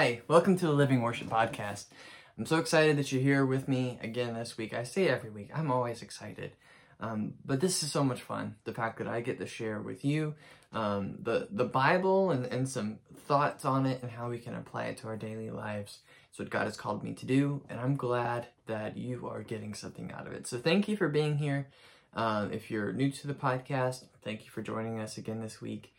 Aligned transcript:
Hi, 0.00 0.22
welcome 0.28 0.56
to 0.56 0.64
the 0.64 0.72
Living 0.72 1.02
Worship 1.02 1.28
Podcast. 1.28 1.84
I'm 2.38 2.46
so 2.46 2.56
excited 2.56 2.96
that 2.96 3.12
you're 3.12 3.20
here 3.20 3.44
with 3.44 3.68
me 3.68 3.98
again 4.02 4.32
this 4.32 4.56
week. 4.56 4.72
I 4.72 4.82
say 4.82 5.08
every 5.08 5.28
week, 5.28 5.50
I'm 5.54 5.70
always 5.70 6.00
excited. 6.00 6.52
Um, 7.00 7.34
but 7.44 7.60
this 7.60 7.82
is 7.82 7.92
so 7.92 8.02
much 8.02 8.22
fun. 8.22 8.54
The 8.64 8.72
fact 8.72 8.96
that 8.96 9.06
I 9.06 9.20
get 9.20 9.38
to 9.40 9.46
share 9.46 9.78
with 9.78 10.02
you 10.02 10.36
um, 10.72 11.18
the, 11.20 11.48
the 11.50 11.66
Bible 11.66 12.30
and, 12.30 12.46
and 12.46 12.66
some 12.66 13.00
thoughts 13.28 13.66
on 13.66 13.84
it 13.84 14.00
and 14.00 14.10
how 14.10 14.30
we 14.30 14.38
can 14.38 14.54
apply 14.54 14.84
it 14.84 14.96
to 14.96 15.06
our 15.06 15.18
daily 15.18 15.50
lives. 15.50 15.98
It's 16.30 16.38
what 16.38 16.48
God 16.48 16.64
has 16.64 16.78
called 16.78 17.04
me 17.04 17.12
to 17.12 17.26
do, 17.26 17.60
and 17.68 17.78
I'm 17.78 17.96
glad 17.96 18.46
that 18.68 18.96
you 18.96 19.28
are 19.28 19.42
getting 19.42 19.74
something 19.74 20.10
out 20.12 20.26
of 20.26 20.32
it. 20.32 20.46
So 20.46 20.56
thank 20.56 20.88
you 20.88 20.96
for 20.96 21.10
being 21.10 21.36
here. 21.36 21.68
Um, 22.14 22.54
if 22.54 22.70
you're 22.70 22.94
new 22.94 23.10
to 23.10 23.26
the 23.26 23.34
podcast, 23.34 24.04
thank 24.24 24.46
you 24.46 24.50
for 24.50 24.62
joining 24.62 24.98
us 24.98 25.18
again 25.18 25.42
this 25.42 25.60
week. 25.60 25.92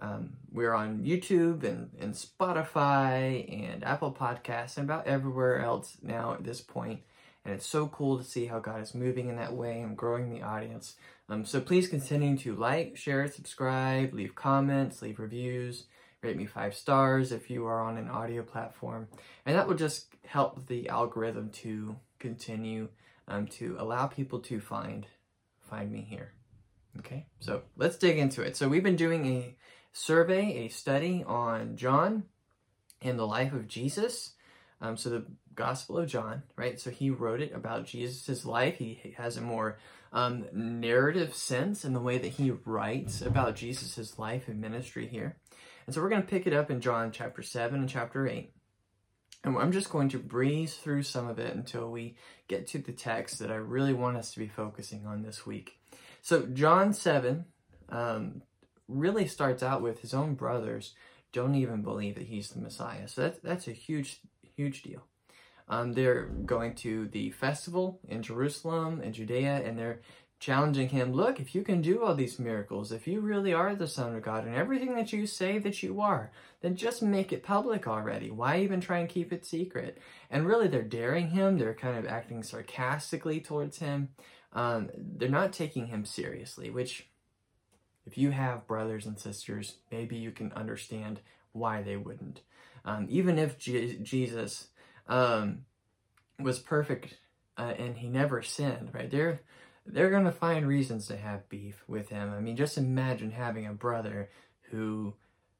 Um, 0.00 0.36
we're 0.52 0.74
on 0.74 1.04
YouTube 1.04 1.64
and, 1.64 1.90
and 2.00 2.14
Spotify 2.14 3.66
and 3.66 3.82
Apple 3.84 4.12
Podcasts 4.12 4.76
and 4.76 4.88
about 4.88 5.06
everywhere 5.06 5.60
else 5.60 5.96
now 6.02 6.34
at 6.34 6.44
this 6.44 6.60
point. 6.60 7.00
And 7.44 7.54
it's 7.54 7.66
so 7.66 7.86
cool 7.88 8.18
to 8.18 8.24
see 8.24 8.46
how 8.46 8.58
God 8.58 8.82
is 8.82 8.94
moving 8.94 9.28
in 9.28 9.36
that 9.36 9.54
way 9.54 9.80
and 9.80 9.96
growing 9.96 10.30
the 10.30 10.42
audience. 10.42 10.96
Um, 11.28 11.44
so 11.44 11.60
please 11.60 11.88
continue 11.88 12.36
to 12.38 12.54
like, 12.54 12.96
share, 12.96 13.26
subscribe, 13.28 14.12
leave 14.12 14.34
comments, 14.34 15.00
leave 15.00 15.18
reviews, 15.18 15.84
rate 16.22 16.36
me 16.36 16.46
five 16.46 16.74
stars 16.74 17.32
if 17.32 17.48
you 17.48 17.64
are 17.66 17.80
on 17.80 17.96
an 17.96 18.08
audio 18.08 18.42
platform. 18.42 19.08
And 19.44 19.56
that 19.56 19.66
will 19.66 19.76
just 19.76 20.08
help 20.26 20.66
the 20.66 20.88
algorithm 20.88 21.50
to 21.50 21.96
continue 22.18 22.88
um, 23.28 23.46
to 23.46 23.76
allow 23.78 24.06
people 24.06 24.40
to 24.40 24.60
find 24.60 25.06
find 25.68 25.90
me 25.90 26.06
here. 26.08 26.32
Okay, 26.98 27.26
so 27.40 27.62
let's 27.76 27.96
dig 27.96 28.18
into 28.18 28.42
it. 28.42 28.56
So 28.56 28.68
we've 28.68 28.82
been 28.82 28.96
doing 28.96 29.26
a 29.26 29.56
survey, 29.96 30.66
a 30.66 30.68
study 30.68 31.24
on 31.26 31.74
John 31.76 32.24
and 33.00 33.18
the 33.18 33.26
life 33.26 33.54
of 33.54 33.66
Jesus. 33.66 34.34
Um, 34.80 34.98
so 34.98 35.08
the 35.08 35.24
Gospel 35.54 35.96
of 35.96 36.06
John, 36.06 36.42
right? 36.54 36.78
So 36.78 36.90
he 36.90 37.08
wrote 37.08 37.40
it 37.40 37.54
about 37.54 37.86
Jesus' 37.86 38.44
life. 38.44 38.76
He 38.76 39.14
has 39.16 39.38
a 39.38 39.40
more 39.40 39.78
um, 40.12 40.44
narrative 40.52 41.34
sense 41.34 41.84
in 41.84 41.94
the 41.94 42.00
way 42.00 42.18
that 42.18 42.32
he 42.32 42.50
writes 42.50 43.22
about 43.22 43.56
Jesus' 43.56 44.18
life 44.18 44.48
and 44.48 44.60
ministry 44.60 45.06
here. 45.06 45.36
And 45.86 45.94
so 45.94 46.02
we're 46.02 46.10
going 46.10 46.22
to 46.22 46.28
pick 46.28 46.46
it 46.46 46.52
up 46.52 46.70
in 46.70 46.82
John 46.82 47.10
chapter 47.10 47.42
7 47.42 47.80
and 47.80 47.88
chapter 47.88 48.28
8. 48.28 48.52
And 49.44 49.56
I'm 49.56 49.72
just 49.72 49.88
going 49.88 50.10
to 50.10 50.18
breeze 50.18 50.74
through 50.74 51.04
some 51.04 51.26
of 51.26 51.38
it 51.38 51.54
until 51.54 51.90
we 51.90 52.16
get 52.48 52.66
to 52.68 52.78
the 52.78 52.92
text 52.92 53.38
that 53.38 53.50
I 53.50 53.56
really 53.56 53.94
want 53.94 54.18
us 54.18 54.32
to 54.32 54.40
be 54.40 54.48
focusing 54.48 55.06
on 55.06 55.22
this 55.22 55.46
week. 55.46 55.78
So, 56.20 56.42
John 56.46 56.92
7 56.92 57.46
um, 57.88 58.42
really 58.88 59.26
starts 59.26 59.62
out 59.62 59.82
with 59.82 60.00
his 60.00 60.14
own 60.14 60.34
brothers 60.34 60.94
don't 61.32 61.54
even 61.54 61.82
believe 61.82 62.14
that 62.14 62.28
he's 62.28 62.50
the 62.50 62.60
Messiah. 62.60 63.08
So, 63.08 63.22
that's, 63.22 63.38
that's 63.40 63.68
a 63.68 63.72
huge, 63.72 64.20
huge 64.56 64.82
deal. 64.82 65.02
Um, 65.68 65.92
they're 65.92 66.26
going 66.26 66.74
to 66.76 67.08
the 67.08 67.30
festival 67.30 67.98
in 68.08 68.22
Jerusalem 68.22 69.00
and 69.02 69.12
Judea, 69.12 69.62
and 69.64 69.78
they're 69.78 70.00
challenging 70.38 70.90
him 70.90 71.12
look, 71.12 71.40
if 71.40 71.54
you 71.54 71.62
can 71.62 71.80
do 71.80 72.04
all 72.04 72.14
these 72.14 72.38
miracles, 72.38 72.92
if 72.92 73.06
you 73.06 73.20
really 73.20 73.52
are 73.52 73.74
the 73.74 73.86
Son 73.88 74.14
of 74.14 74.22
God 74.22 74.44
and 74.44 74.54
everything 74.54 74.94
that 74.94 75.12
you 75.12 75.26
say 75.26 75.58
that 75.58 75.82
you 75.82 76.00
are, 76.00 76.30
then 76.60 76.76
just 76.76 77.02
make 77.02 77.32
it 77.32 77.42
public 77.42 77.88
already. 77.88 78.30
Why 78.30 78.60
even 78.60 78.80
try 78.80 78.98
and 78.98 79.08
keep 79.08 79.32
it 79.32 79.46
secret? 79.46 79.98
And 80.30 80.46
really, 80.46 80.68
they're 80.68 80.82
daring 80.82 81.30
him, 81.30 81.58
they're 81.58 81.74
kind 81.74 81.96
of 81.96 82.06
acting 82.06 82.42
sarcastically 82.42 83.40
towards 83.40 83.78
him. 83.78 84.10
Um, 84.52 84.90
they're 84.96 85.28
not 85.28 85.52
taking 85.52 85.86
him 85.86 86.04
seriously, 86.04 86.70
which, 86.70 87.08
if 88.06 88.16
you 88.16 88.30
have 88.30 88.66
brothers 88.66 89.04
and 89.06 89.18
sisters, 89.18 89.76
maybe 89.90 90.16
you 90.16 90.30
can 90.30 90.52
understand 90.52 91.20
why 91.52 91.82
they 91.82 91.96
wouldn't. 91.96 92.40
Um, 92.84 93.06
even 93.10 93.38
if 93.38 93.58
Je- 93.58 93.98
Jesus 93.98 94.68
um, 95.08 95.64
was 96.38 96.58
perfect 96.58 97.18
uh, 97.58 97.74
and 97.78 97.96
he 97.96 98.08
never 98.08 98.42
sinned, 98.42 98.90
right? 98.92 99.10
They're 99.10 99.40
they're 99.88 100.10
gonna 100.10 100.32
find 100.32 100.66
reasons 100.66 101.06
to 101.06 101.16
have 101.16 101.48
beef 101.48 101.84
with 101.86 102.08
him. 102.08 102.32
I 102.32 102.40
mean, 102.40 102.56
just 102.56 102.76
imagine 102.76 103.30
having 103.30 103.66
a 103.66 103.72
brother 103.72 104.30
who 104.70 105.14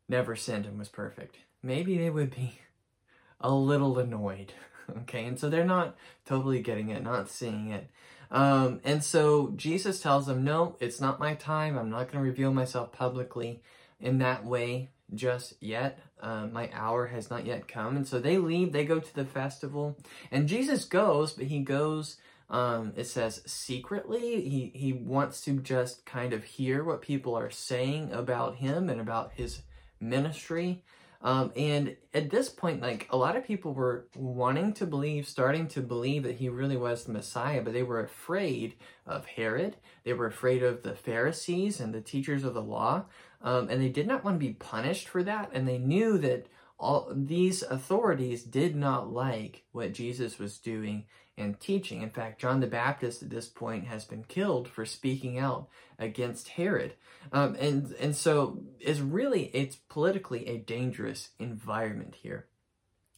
never 0.08 0.34
sinned 0.34 0.66
and 0.66 0.78
was 0.78 0.88
perfect. 0.88 1.36
Maybe 1.62 1.96
they 1.98 2.10
would 2.10 2.34
be 2.34 2.58
a 3.40 3.52
little 3.52 3.98
annoyed. 3.98 4.52
Okay, 5.00 5.24
and 5.24 5.36
so 5.36 5.50
they're 5.50 5.64
not 5.64 5.96
totally 6.24 6.60
getting 6.60 6.90
it, 6.90 7.02
not 7.02 7.28
seeing 7.28 7.70
it. 7.70 7.90
Um, 8.30 8.80
and 8.84 9.02
so 9.02 9.52
Jesus 9.56 10.00
tells 10.00 10.26
them, 10.26 10.44
No, 10.44 10.76
it's 10.80 11.00
not 11.00 11.20
my 11.20 11.34
time. 11.34 11.78
I'm 11.78 11.90
not 11.90 12.10
going 12.10 12.24
to 12.24 12.30
reveal 12.30 12.52
myself 12.52 12.92
publicly 12.92 13.62
in 14.00 14.18
that 14.18 14.44
way 14.44 14.90
just 15.14 15.54
yet. 15.60 15.98
Uh, 16.20 16.46
my 16.46 16.70
hour 16.72 17.06
has 17.06 17.30
not 17.30 17.46
yet 17.46 17.68
come. 17.68 17.96
And 17.96 18.08
so 18.08 18.18
they 18.18 18.38
leave, 18.38 18.72
they 18.72 18.84
go 18.84 18.98
to 18.98 19.14
the 19.14 19.24
festival, 19.24 19.96
and 20.30 20.48
Jesus 20.48 20.84
goes, 20.84 21.32
but 21.32 21.46
he 21.46 21.60
goes. 21.60 22.16
Um, 22.48 22.92
it 22.94 23.08
says 23.08 23.42
secretly. 23.44 24.48
He 24.48 24.70
he 24.72 24.92
wants 24.92 25.40
to 25.46 25.58
just 25.58 26.06
kind 26.06 26.32
of 26.32 26.44
hear 26.44 26.84
what 26.84 27.02
people 27.02 27.34
are 27.34 27.50
saying 27.50 28.12
about 28.12 28.54
him 28.54 28.88
and 28.88 29.00
about 29.00 29.32
his 29.34 29.62
ministry. 29.98 30.84
Um, 31.26 31.50
and 31.56 31.96
at 32.14 32.30
this 32.30 32.48
point, 32.48 32.80
like 32.80 33.08
a 33.10 33.16
lot 33.16 33.34
of 33.34 33.44
people 33.44 33.74
were 33.74 34.06
wanting 34.14 34.72
to 34.74 34.86
believe, 34.86 35.26
starting 35.26 35.66
to 35.70 35.80
believe 35.80 36.22
that 36.22 36.36
he 36.36 36.48
really 36.48 36.76
was 36.76 37.02
the 37.02 37.12
Messiah, 37.12 37.62
but 37.62 37.72
they 37.72 37.82
were 37.82 37.98
afraid 37.98 38.74
of 39.04 39.26
Herod. 39.26 39.74
They 40.04 40.12
were 40.12 40.26
afraid 40.26 40.62
of 40.62 40.84
the 40.84 40.94
Pharisees 40.94 41.80
and 41.80 41.92
the 41.92 42.00
teachers 42.00 42.44
of 42.44 42.54
the 42.54 42.62
law. 42.62 43.06
Um, 43.42 43.68
and 43.68 43.82
they 43.82 43.88
did 43.88 44.06
not 44.06 44.22
want 44.22 44.36
to 44.36 44.46
be 44.46 44.52
punished 44.52 45.08
for 45.08 45.24
that. 45.24 45.50
And 45.52 45.66
they 45.66 45.78
knew 45.78 46.16
that 46.18 46.46
all 46.78 47.08
these 47.10 47.62
authorities 47.62 48.42
did 48.42 48.76
not 48.76 49.12
like 49.12 49.64
what 49.72 49.94
Jesus 49.94 50.38
was 50.38 50.58
doing 50.58 51.04
and 51.38 51.58
teaching. 51.60 52.02
In 52.02 52.10
fact, 52.10 52.40
John 52.40 52.60
the 52.60 52.66
Baptist 52.66 53.22
at 53.22 53.30
this 53.30 53.48
point 53.48 53.86
has 53.86 54.04
been 54.04 54.24
killed 54.24 54.68
for 54.68 54.84
speaking 54.84 55.38
out 55.38 55.68
against 55.98 56.48
Herod. 56.48 56.94
Um, 57.32 57.56
and, 57.58 57.92
and 58.00 58.16
so 58.16 58.62
it's 58.80 59.00
really, 59.00 59.44
it's 59.52 59.76
politically 59.76 60.46
a 60.46 60.58
dangerous 60.58 61.30
environment 61.38 62.16
here. 62.22 62.46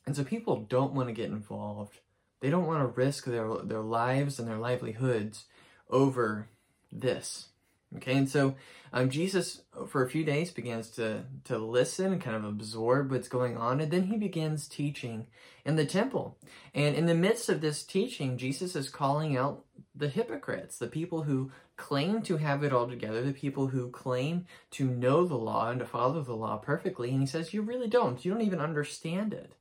And 0.07 0.17
so 0.17 0.25
people 0.25 0.67
don't 0.69 0.95
want 0.95 1.09
to 1.09 1.15
get 1.15 1.31
involved. 1.31 2.01
They 2.41 2.51
don't 2.51 2.67
want 2.67 2.81
to 2.81 3.01
risk 3.01 3.25
their, 3.25 3.49
their 3.65 3.83
lives 3.83 4.39
and 4.39 4.49
their 4.49 4.59
livelihoods 4.59 5.45
over 5.91 6.49
this. 6.91 7.49
Okay, 7.97 8.17
and 8.17 8.29
so 8.29 8.55
um, 8.93 9.09
Jesus, 9.09 9.63
for 9.89 10.05
a 10.05 10.11
few 10.11 10.23
days, 10.23 10.51
begins 10.51 10.91
to, 10.91 11.25
to 11.45 11.57
listen 11.57 12.13
and 12.13 12.21
kind 12.21 12.37
of 12.37 12.45
absorb 12.45 13.11
what's 13.11 13.29
going 13.29 13.57
on, 13.57 13.81
and 13.81 13.91
then 13.91 14.05
he 14.05 14.19
begins 14.19 14.69
teaching 14.69 15.27
in 15.65 15.77
the 15.77 15.87
temple. 15.87 16.37
And 16.75 16.95
in 16.95 17.07
the 17.07 17.15
midst 17.15 17.49
of 17.49 17.61
this 17.61 17.83
teaching, 17.83 18.37
Jesus 18.37 18.77
is 18.77 18.91
calling 18.91 19.37
out 19.37 19.65
the 19.95 20.09
hypocrites, 20.09 20.79
the 20.79 20.87
people 20.87 21.23
who 21.23 21.51
claim 21.77 22.21
to 22.23 22.37
have 22.37 22.63
it 22.63 22.73
all 22.73 22.89
together, 22.89 23.23
the 23.23 23.33
people 23.33 23.69
who 23.69 23.91
claim 23.91 24.45
to 24.73 24.85
know 24.85 25.25
the 25.25 25.37
law 25.37 25.71
and 25.71 25.81
to 25.81 25.87
follow 25.87 26.23
the 26.23 26.35
law 26.35 26.59
perfectly. 26.59 27.11
And 27.11 27.21
he 27.21 27.27
says, 27.27 27.55
You 27.55 27.63
really 27.63 27.89
don't. 27.89 28.23
You 28.23 28.33
don't 28.33 28.43
even 28.43 28.61
understand 28.61 29.33
it. 29.33 29.55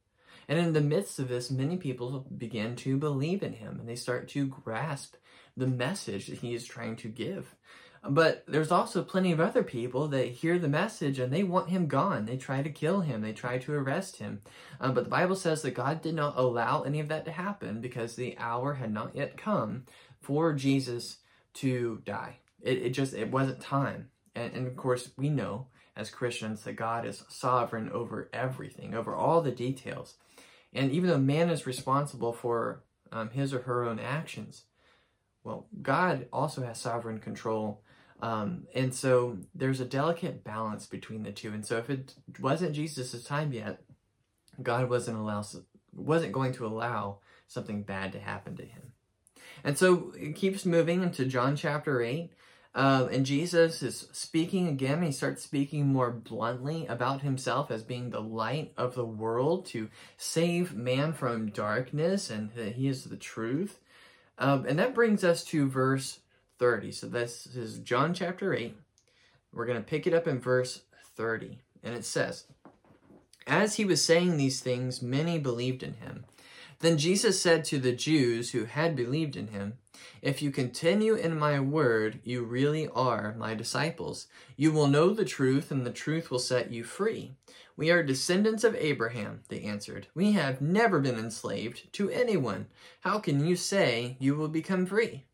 And 0.50 0.60
in 0.60 0.74
the 0.74 0.82
midst 0.82 1.20
of 1.20 1.28
this, 1.28 1.52
many 1.52 1.78
people 1.78 2.26
begin 2.36 2.76
to 2.78 2.98
believe 2.98 3.44
in 3.44 3.54
him 3.54 3.80
and 3.80 3.88
they 3.88 3.96
start 3.96 4.30
to 4.30 4.48
grasp 4.48 5.16
the 5.58 5.68
message 5.68 6.28
that 6.28 6.40
he 6.40 6.54
is 6.54 6.66
trying 6.66 6.96
to 6.98 7.10
give. 7.10 7.56
But 8.10 8.44
there's 8.48 8.72
also 8.72 9.04
plenty 9.04 9.32
of 9.32 9.40
other 9.40 9.64
people 9.64 10.08
that 10.10 10.28
hear 10.28 10.58
the 10.58 10.68
message 10.68 11.20
and 11.20 11.32
they 11.32 11.44
want 11.44 11.70
him 11.70 11.88
gone. 11.88 12.26
They 12.26 12.38
try 12.38 12.62
to 12.62 12.70
kill 12.70 13.02
him. 13.02 13.22
They 13.22 13.34
try 13.34 13.58
to 13.58 13.74
arrest 13.74 14.18
him. 14.18 14.42
Um, 14.80 14.94
but 14.94 15.04
the 15.04 15.10
Bible 15.10 15.36
says 15.36 15.62
that 15.62 15.72
God 15.72 16.02
did 16.02 16.16
not 16.16 16.38
allow 16.38 16.84
any 16.84 17.00
of 17.00 17.08
that 17.10 17.26
to 17.26 17.32
happen 17.32 17.82
because 17.82 18.16
the 18.16 18.38
hour 18.38 18.76
had 18.76 18.94
not 18.94 19.16
yet 19.16 19.38
come 19.38 19.86
for 20.22 20.54
Jesus 20.54 21.18
to 21.56 22.02
die. 22.06 22.38
It, 22.62 22.78
it 22.78 22.90
just, 22.90 23.14
it 23.14 23.32
wasn't 23.32 23.62
time. 23.62 24.10
And, 24.36 24.54
and 24.54 24.68
of 24.68 24.76
course, 24.76 25.12
we 25.18 25.30
know 25.30 25.68
as 25.96 26.10
Christians 26.10 26.64
that 26.64 26.74
God 26.74 27.06
is 27.06 27.24
sovereign 27.28 27.90
over 27.90 28.30
everything, 28.32 28.94
over 28.94 29.16
all 29.16 29.42
the 29.42 29.52
details. 29.52 30.16
And 30.74 30.92
even 30.92 31.10
though 31.10 31.18
man 31.18 31.50
is 31.50 31.66
responsible 31.66 32.34
for 32.34 32.84
um, 33.12 33.32
his 33.32 33.54
or 33.54 33.62
her 33.64 33.84
own 33.84 34.00
actions, 34.00 34.66
well, 35.44 35.68
God 35.82 36.28
also 36.32 36.64
has 36.64 36.80
sovereign 36.80 37.20
control 37.20 37.82
um, 38.22 38.68
and 38.74 38.94
so 38.94 39.38
there's 39.54 39.80
a 39.80 39.86
delicate 39.86 40.44
balance 40.44 40.86
between 40.86 41.24
the 41.24 41.32
two. 41.32 41.54
And 41.54 41.66
so 41.66 41.78
if 41.78 41.90
it 41.90 42.16
wasn't 42.40 42.74
Jesus' 42.74 43.24
time 43.24 43.54
yet, 43.54 43.82
God 44.62 44.90
wasn't 44.90 45.18
allow 45.18 45.44
wasn't 45.94 46.34
going 46.34 46.54
to 46.54 46.66
allow 46.66 47.20
something 47.48 47.84
bad 47.84 48.12
to 48.14 48.20
happen 48.20 48.56
to 48.58 48.66
him. 48.66 48.94
And 49.64 49.78
so 49.78 50.14
it 50.18 50.36
keeps 50.36 50.66
moving 50.66 51.02
into 51.02 51.26
John 51.26 51.56
chapter 51.56 52.02
8. 52.02 52.32
Uh, 52.76 53.08
and 53.12 53.26
Jesus 53.26 53.82
is 53.82 54.08
speaking 54.12 54.68
again. 54.68 55.02
He 55.02 55.12
starts 55.12 55.44
speaking 55.44 55.88
more 55.88 56.12
bluntly 56.12 56.86
about 56.86 57.22
himself 57.22 57.72
as 57.72 57.82
being 57.82 58.10
the 58.10 58.22
light 58.22 58.74
of 58.78 58.94
the 58.94 59.06
world 59.06 59.66
to 59.68 59.90
save 60.16 60.76
man 60.76 61.14
from 61.14 61.50
darkness 61.50 62.30
and 62.30 62.52
that 62.52 62.74
he 62.74 62.88
is 62.88 63.06
the 63.06 63.18
truth. 63.18 63.80
Um, 64.38 64.66
and 64.68 64.78
that 64.78 64.94
brings 64.94 65.24
us 65.24 65.44
to 65.46 65.68
verse 65.68 66.20
30. 66.60 66.92
So 66.92 67.08
this 67.08 67.46
is 67.48 67.80
John 67.80 68.14
chapter 68.14 68.54
8. 68.54 68.76
We're 69.54 69.66
going 69.66 69.78
to 69.78 69.84
pick 69.84 70.08
it 70.08 70.14
up 70.14 70.28
in 70.28 70.40
verse 70.40 70.82
30. 71.16 71.60
And 71.84 71.96
it 71.96 72.06
says, 72.06 72.46
As 73.46 73.76
he 73.76 73.86
was 73.86 74.04
saying 74.04 74.38
these 74.38 74.60
things, 74.60 75.02
many 75.02 75.40
believed 75.40 75.84
in 75.84 75.96
him. 75.96 76.26
Then 76.80 76.98
Jesus 76.98 77.42
said 77.42 77.66
to 77.66 77.80
the 77.80 77.92
Jews 77.92 78.52
who 78.52 78.66
had 78.66 78.96
believed 78.96 79.36
in 79.36 79.48
him, 79.48 79.80
If 80.22 80.42
you 80.42 80.52
continue 80.52 81.16
in 81.16 81.40
my 81.40 81.60
word, 81.60 82.20
you 82.24 82.44
really 82.44 82.88
are 82.90 83.34
my 83.38 83.56
disciples. 83.56 84.28
You 84.56 84.72
will 84.72 84.88
know 84.88 85.14
the 85.14 85.26
truth, 85.26 85.72
and 85.72 85.86
the 85.86 85.92
truth 85.92 86.30
will 86.30 86.40
set 86.40 86.72
you 86.72 86.84
free. 86.84 87.34
We 87.76 87.92
are 87.92 88.04
descendants 88.04 88.64
of 88.64 88.76
Abraham, 88.76 89.42
they 89.50 89.62
answered. 89.62 90.08
We 90.14 90.34
have 90.34 90.62
never 90.62 91.00
been 91.00 91.18
enslaved 91.18 91.92
to 91.94 92.10
anyone. 92.10 92.68
How 93.02 93.20
can 93.20 93.46
you 93.46 93.56
say 93.56 94.18
you 94.20 94.36
will 94.36 94.48
become 94.48 94.86
free? 94.88 95.27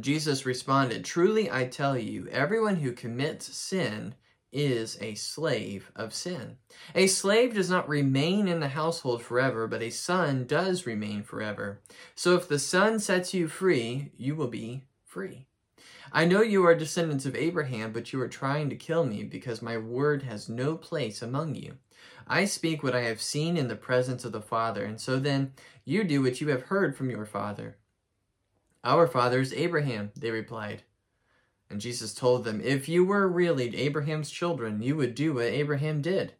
Jesus 0.00 0.46
responded, 0.46 1.04
Truly 1.04 1.50
I 1.50 1.66
tell 1.66 1.98
you, 1.98 2.26
everyone 2.28 2.76
who 2.76 2.92
commits 2.92 3.54
sin 3.54 4.14
is 4.52 4.98
a 5.00 5.14
slave 5.14 5.90
of 5.96 6.14
sin. 6.14 6.56
A 6.94 7.06
slave 7.06 7.54
does 7.54 7.70
not 7.70 7.88
remain 7.88 8.48
in 8.48 8.60
the 8.60 8.68
household 8.68 9.22
forever, 9.22 9.66
but 9.66 9.82
a 9.82 9.90
son 9.90 10.46
does 10.46 10.86
remain 10.86 11.22
forever. 11.22 11.80
So 12.14 12.36
if 12.36 12.48
the 12.48 12.58
son 12.58 13.00
sets 13.00 13.32
you 13.32 13.48
free, 13.48 14.12
you 14.16 14.34
will 14.34 14.48
be 14.48 14.84
free. 15.04 15.46
I 16.12 16.26
know 16.26 16.42
you 16.42 16.64
are 16.66 16.74
descendants 16.74 17.24
of 17.24 17.36
Abraham, 17.36 17.92
but 17.92 18.12
you 18.12 18.20
are 18.20 18.28
trying 18.28 18.68
to 18.70 18.76
kill 18.76 19.04
me 19.04 19.24
because 19.24 19.62
my 19.62 19.78
word 19.78 20.22
has 20.22 20.48
no 20.48 20.76
place 20.76 21.22
among 21.22 21.54
you. 21.54 21.76
I 22.26 22.44
speak 22.44 22.82
what 22.82 22.94
I 22.94 23.02
have 23.02 23.22
seen 23.22 23.56
in 23.56 23.68
the 23.68 23.76
presence 23.76 24.24
of 24.24 24.32
the 24.32 24.42
Father, 24.42 24.84
and 24.84 25.00
so 25.00 25.18
then 25.18 25.52
you 25.84 26.04
do 26.04 26.22
what 26.22 26.40
you 26.40 26.48
have 26.48 26.62
heard 26.62 26.96
from 26.96 27.10
your 27.10 27.24
father. 27.24 27.76
Our 28.84 29.06
father 29.06 29.40
is 29.40 29.52
Abraham, 29.52 30.10
they 30.16 30.30
replied. 30.30 30.82
And 31.70 31.80
Jesus 31.80 32.12
told 32.12 32.44
them, 32.44 32.60
If 32.62 32.88
you 32.88 33.04
were 33.04 33.28
really 33.28 33.74
Abraham's 33.76 34.30
children, 34.30 34.82
you 34.82 34.96
would 34.96 35.14
do 35.14 35.34
what 35.34 35.44
Abraham 35.44 36.02
did. 36.02 36.34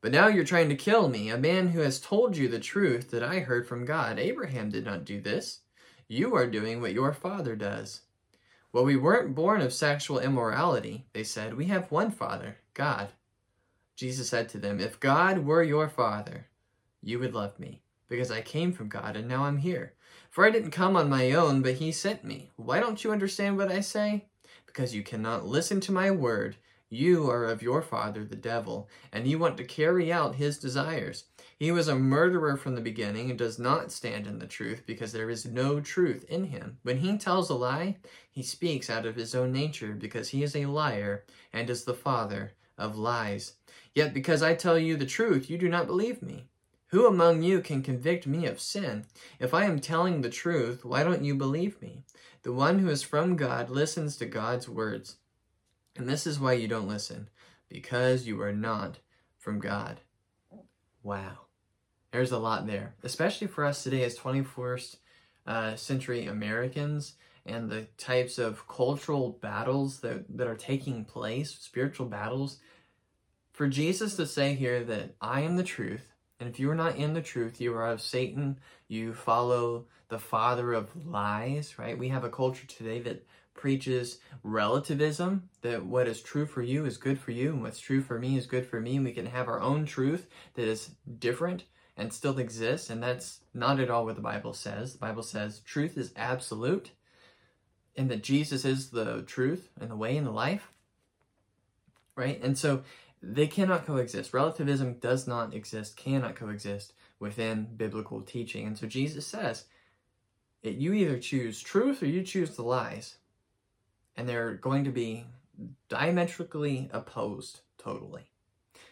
But 0.00 0.12
now 0.12 0.28
you're 0.28 0.44
trying 0.44 0.68
to 0.68 0.76
kill 0.76 1.08
me, 1.08 1.30
a 1.30 1.38
man 1.38 1.68
who 1.68 1.80
has 1.80 1.98
told 1.98 2.36
you 2.36 2.48
the 2.48 2.60
truth 2.60 3.10
that 3.10 3.22
I 3.22 3.40
heard 3.40 3.66
from 3.66 3.84
God. 3.84 4.18
Abraham 4.18 4.68
did 4.68 4.84
not 4.84 5.04
do 5.04 5.20
this. 5.20 5.60
You 6.08 6.34
are 6.36 6.46
doing 6.46 6.80
what 6.80 6.92
your 6.92 7.12
father 7.12 7.56
does. 7.56 8.02
Well, 8.72 8.84
we 8.84 8.96
weren't 8.96 9.34
born 9.34 9.62
of 9.62 9.72
sexual 9.72 10.18
immorality, 10.18 11.06
they 11.12 11.24
said. 11.24 11.54
We 11.54 11.64
have 11.66 11.90
one 11.90 12.10
Father, 12.10 12.56
God. 12.74 13.08
Jesus 13.96 14.28
said 14.28 14.48
to 14.50 14.58
them, 14.58 14.78
If 14.78 15.00
God 15.00 15.46
were 15.46 15.62
your 15.62 15.88
Father, 15.88 16.48
you 17.02 17.18
would 17.18 17.34
love 17.34 17.58
me, 17.58 17.80
because 18.08 18.30
I 18.30 18.40
came 18.40 18.72
from 18.72 18.88
God 18.88 19.16
and 19.16 19.28
now 19.28 19.44
I'm 19.44 19.58
here. 19.58 19.94
For 20.30 20.44
I 20.44 20.50
didn't 20.50 20.70
come 20.70 20.96
on 20.96 21.08
my 21.08 21.32
own, 21.32 21.62
but 21.62 21.74
He 21.74 21.92
sent 21.92 22.24
me. 22.24 22.50
Why 22.56 22.80
don't 22.80 23.02
you 23.02 23.12
understand 23.12 23.56
what 23.56 23.70
I 23.70 23.80
say? 23.80 24.26
because 24.76 24.94
you 24.94 25.02
cannot 25.02 25.46
listen 25.46 25.80
to 25.80 25.90
my 25.90 26.10
word. 26.10 26.54
You 26.90 27.30
are 27.30 27.46
of 27.46 27.62
your 27.62 27.80
father, 27.80 28.26
the 28.26 28.36
devil, 28.36 28.90
and 29.10 29.26
you 29.26 29.38
want 29.38 29.56
to 29.56 29.64
carry 29.64 30.12
out 30.12 30.34
his 30.34 30.58
desires. 30.58 31.24
He 31.58 31.72
was 31.72 31.88
a 31.88 31.96
murderer 31.96 32.58
from 32.58 32.74
the 32.74 32.82
beginning 32.82 33.30
and 33.30 33.38
does 33.38 33.58
not 33.58 33.90
stand 33.90 34.26
in 34.26 34.38
the 34.38 34.46
truth 34.46 34.82
because 34.86 35.12
there 35.12 35.30
is 35.30 35.46
no 35.46 35.80
truth 35.80 36.26
in 36.28 36.44
him. 36.44 36.76
When 36.82 36.98
he 36.98 37.16
tells 37.16 37.48
a 37.48 37.54
lie, 37.54 37.96
he 38.30 38.42
speaks 38.42 38.90
out 38.90 39.06
of 39.06 39.16
his 39.16 39.34
own 39.34 39.50
nature 39.50 39.94
because 39.94 40.28
he 40.28 40.42
is 40.42 40.54
a 40.54 40.66
liar 40.66 41.24
and 41.54 41.70
is 41.70 41.84
the 41.84 41.94
father 41.94 42.52
of 42.76 42.98
lies. 42.98 43.54
Yet 43.94 44.12
because 44.12 44.42
I 44.42 44.54
tell 44.54 44.78
you 44.78 44.98
the 44.98 45.06
truth, 45.06 45.48
you 45.48 45.56
do 45.56 45.70
not 45.70 45.86
believe 45.86 46.20
me. 46.20 46.48
Who 46.90 47.06
among 47.06 47.42
you 47.42 47.60
can 47.60 47.82
convict 47.82 48.26
me 48.26 48.46
of 48.46 48.60
sin? 48.60 49.06
If 49.40 49.52
I 49.52 49.64
am 49.64 49.80
telling 49.80 50.20
the 50.20 50.30
truth, 50.30 50.84
why 50.84 51.02
don't 51.02 51.24
you 51.24 51.34
believe 51.34 51.82
me? 51.82 52.04
The 52.42 52.52
one 52.52 52.78
who 52.78 52.88
is 52.88 53.02
from 53.02 53.34
God 53.34 53.70
listens 53.70 54.16
to 54.16 54.26
God's 54.26 54.68
words. 54.68 55.16
And 55.96 56.08
this 56.08 56.26
is 56.26 56.38
why 56.38 56.52
you 56.52 56.68
don't 56.68 56.88
listen, 56.88 57.28
because 57.68 58.26
you 58.26 58.40
are 58.40 58.52
not 58.52 58.98
from 59.36 59.58
God. 59.58 60.00
Wow. 61.02 61.46
There's 62.12 62.32
a 62.32 62.38
lot 62.38 62.66
there, 62.66 62.94
especially 63.02 63.48
for 63.48 63.64
us 63.64 63.82
today 63.82 64.04
as 64.04 64.16
21st 64.16 64.96
uh, 65.46 65.76
century 65.76 66.26
Americans 66.26 67.14
and 67.44 67.70
the 67.70 67.86
types 67.96 68.38
of 68.38 68.66
cultural 68.68 69.38
battles 69.40 70.00
that, 70.00 70.24
that 70.36 70.46
are 70.46 70.56
taking 70.56 71.04
place, 71.04 71.50
spiritual 71.60 72.06
battles. 72.06 72.58
For 73.52 73.68
Jesus 73.68 74.16
to 74.16 74.26
say 74.26 74.54
here 74.54 74.84
that 74.84 75.14
I 75.20 75.40
am 75.40 75.56
the 75.56 75.62
truth, 75.62 76.12
and 76.38 76.48
if 76.48 76.60
you 76.60 76.70
are 76.70 76.74
not 76.74 76.96
in 76.96 77.14
the 77.14 77.22
truth, 77.22 77.60
you 77.60 77.74
are 77.74 77.86
of 77.86 78.00
Satan. 78.00 78.58
You 78.88 79.14
follow 79.14 79.86
the 80.08 80.18
father 80.18 80.72
of 80.72 80.90
lies, 81.06 81.78
right? 81.78 81.98
We 81.98 82.08
have 82.08 82.24
a 82.24 82.30
culture 82.30 82.66
today 82.66 83.00
that 83.00 83.26
preaches 83.54 84.18
relativism, 84.42 85.48
that 85.62 85.84
what 85.84 86.06
is 86.06 86.20
true 86.20 86.46
for 86.46 86.62
you 86.62 86.84
is 86.84 86.98
good 86.98 87.18
for 87.18 87.30
you, 87.30 87.50
and 87.50 87.62
what's 87.62 87.80
true 87.80 88.02
for 88.02 88.18
me 88.18 88.36
is 88.36 88.46
good 88.46 88.66
for 88.66 88.80
me. 88.80 88.96
And 88.96 89.04
we 89.04 89.12
can 89.12 89.26
have 89.26 89.48
our 89.48 89.60
own 89.60 89.86
truth 89.86 90.26
that 90.54 90.66
is 90.66 90.90
different 91.18 91.64
and 91.96 92.12
still 92.12 92.38
exists. 92.38 92.90
And 92.90 93.02
that's 93.02 93.40
not 93.54 93.80
at 93.80 93.90
all 93.90 94.04
what 94.04 94.16
the 94.16 94.20
Bible 94.20 94.52
says. 94.52 94.92
The 94.92 94.98
Bible 94.98 95.22
says 95.22 95.60
truth 95.60 95.96
is 95.96 96.12
absolute 96.16 96.90
and 97.96 98.10
that 98.10 98.22
Jesus 98.22 98.64
is 98.64 98.90
the 98.90 99.22
truth 99.22 99.70
and 99.80 99.90
the 99.90 99.96
way 99.96 100.16
and 100.16 100.26
the 100.26 100.32
life, 100.32 100.70
right? 102.14 102.38
And 102.42 102.58
so 102.58 102.82
they 103.32 103.46
cannot 103.46 103.86
coexist. 103.86 104.32
Relativism 104.32 104.94
does 104.94 105.26
not 105.26 105.54
exist, 105.54 105.96
cannot 105.96 106.36
coexist 106.36 106.92
within 107.18 107.68
biblical 107.76 108.20
teaching. 108.22 108.66
And 108.66 108.78
so 108.78 108.86
Jesus 108.86 109.26
says, 109.26 109.64
you 110.62 110.92
either 110.92 111.18
choose 111.18 111.60
truth 111.60 112.02
or 112.02 112.06
you 112.06 112.22
choose 112.22 112.56
the 112.56 112.62
lies. 112.62 113.16
And 114.16 114.28
they're 114.28 114.54
going 114.54 114.84
to 114.84 114.90
be 114.90 115.26
diametrically 115.88 116.88
opposed 116.92 117.60
totally. 117.78 118.30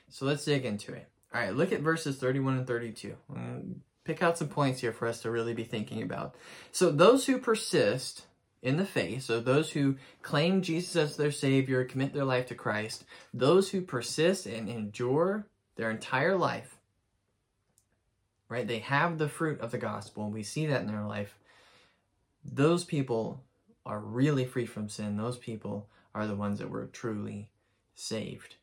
So 0.08 0.26
let's 0.26 0.44
dig 0.44 0.64
into 0.64 0.92
it. 0.92 1.08
All 1.32 1.40
right, 1.40 1.54
look 1.54 1.72
at 1.72 1.80
verses 1.80 2.16
31 2.16 2.58
and 2.58 2.66
32. 2.66 3.16
Mm, 3.32 3.74
pick 4.04 4.22
out 4.22 4.38
some 4.38 4.48
points 4.48 4.80
here 4.80 4.92
for 4.92 5.08
us 5.08 5.22
to 5.22 5.30
really 5.30 5.54
be 5.54 5.64
thinking 5.64 6.02
about. 6.02 6.36
So 6.72 6.90
those 6.90 7.26
who 7.26 7.38
persist 7.38 8.26
in 8.64 8.78
the 8.78 8.86
faith, 8.86 9.22
so 9.22 9.38
those 9.38 9.70
who 9.70 9.96
claim 10.22 10.62
Jesus 10.62 10.96
as 10.96 11.16
their 11.16 11.30
Savior, 11.30 11.84
commit 11.84 12.14
their 12.14 12.24
life 12.24 12.46
to 12.46 12.54
Christ, 12.54 13.04
those 13.34 13.70
who 13.70 13.82
persist 13.82 14.46
and 14.46 14.68
endure 14.70 15.46
their 15.76 15.90
entire 15.90 16.34
life, 16.34 16.78
right? 18.48 18.66
They 18.66 18.78
have 18.78 19.18
the 19.18 19.28
fruit 19.28 19.60
of 19.60 19.70
the 19.70 19.78
gospel, 19.78 20.24
and 20.24 20.32
we 20.32 20.42
see 20.42 20.64
that 20.66 20.80
in 20.80 20.86
their 20.86 21.04
life. 21.04 21.36
Those 22.42 22.84
people 22.84 23.42
are 23.84 24.00
really 24.00 24.46
free 24.46 24.66
from 24.66 24.88
sin. 24.88 25.18
Those 25.18 25.36
people 25.36 25.86
are 26.14 26.26
the 26.26 26.36
ones 26.36 26.58
that 26.58 26.70
were 26.70 26.86
truly 26.86 27.50
saved. 27.94 28.56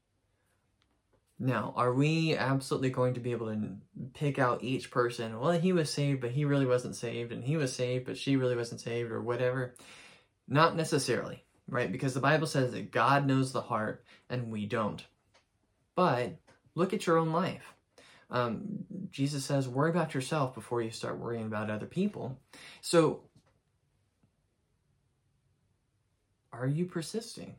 Now, 1.43 1.73
are 1.75 1.91
we 1.91 2.37
absolutely 2.37 2.91
going 2.91 3.15
to 3.15 3.19
be 3.19 3.31
able 3.31 3.47
to 3.47 3.75
pick 4.13 4.37
out 4.37 4.63
each 4.63 4.91
person? 4.91 5.39
Well, 5.39 5.59
he 5.59 5.73
was 5.73 5.91
saved, 5.91 6.21
but 6.21 6.29
he 6.29 6.45
really 6.45 6.67
wasn't 6.67 6.95
saved, 6.95 7.31
and 7.31 7.43
he 7.43 7.57
was 7.57 7.75
saved, 7.75 8.05
but 8.05 8.15
she 8.15 8.35
really 8.35 8.55
wasn't 8.55 8.79
saved, 8.79 9.11
or 9.11 9.23
whatever. 9.23 9.73
Not 10.47 10.75
necessarily, 10.75 11.43
right? 11.67 11.91
Because 11.91 12.13
the 12.13 12.19
Bible 12.19 12.45
says 12.45 12.73
that 12.73 12.91
God 12.91 13.25
knows 13.25 13.51
the 13.51 13.61
heart, 13.61 14.05
and 14.29 14.51
we 14.51 14.67
don't. 14.67 15.03
But 15.95 16.35
look 16.75 16.93
at 16.93 17.07
your 17.07 17.17
own 17.17 17.31
life. 17.31 17.73
Um, 18.29 18.85
Jesus 19.09 19.43
says, 19.43 19.67
worry 19.67 19.89
about 19.89 20.13
yourself 20.13 20.53
before 20.53 20.83
you 20.83 20.91
start 20.91 21.17
worrying 21.17 21.47
about 21.47 21.71
other 21.71 21.87
people. 21.87 22.37
So, 22.81 23.21
are 26.53 26.67
you 26.67 26.85
persisting? 26.85 27.55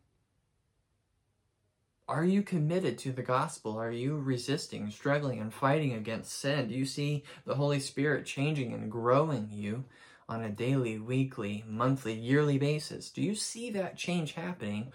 Are 2.13 2.27
you 2.27 2.43
committed 2.43 2.99
to 2.99 3.13
the 3.13 3.23
gospel? 3.23 3.79
Are 3.79 3.91
you 3.91 4.19
resisting, 4.19 4.91
struggling, 4.91 5.41
and 5.41 5.51
fighting 5.51 5.95
against 5.95 6.39
sin? 6.39 6.69
Do 6.69 6.75
you 6.75 6.85
see 6.85 7.25
the 7.47 7.55
Holy 7.55 7.81
Spirit 7.81 8.27
changing 8.27 8.75
and 8.75 8.93
growing 8.93 9.49
you 9.51 9.87
on 10.29 10.43
a 10.43 10.51
daily, 10.51 10.99
weekly, 10.99 11.65
monthly, 11.67 12.13
yearly 12.13 12.59
basis? 12.59 13.09
Do 13.09 13.23
you 13.23 13.35
see 13.35 13.71
that 13.71 13.97
change 13.97 14.35
happening? 14.35 14.93